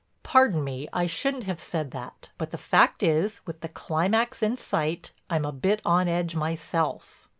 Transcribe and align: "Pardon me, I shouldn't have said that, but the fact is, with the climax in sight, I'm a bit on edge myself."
"Pardon 0.23 0.63
me, 0.63 0.87
I 0.91 1.05
shouldn't 1.05 1.43
have 1.43 1.61
said 1.61 1.91
that, 1.91 2.31
but 2.39 2.49
the 2.49 2.57
fact 2.57 3.03
is, 3.03 3.39
with 3.45 3.61
the 3.61 3.69
climax 3.69 4.41
in 4.41 4.57
sight, 4.57 5.11
I'm 5.29 5.45
a 5.45 5.51
bit 5.51 5.79
on 5.85 6.07
edge 6.07 6.35
myself." 6.35 7.29